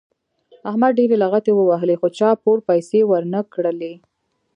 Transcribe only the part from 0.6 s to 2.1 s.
احمد ډېرې لغتې ووهلې خو